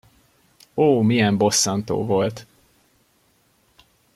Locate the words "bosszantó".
1.37-2.05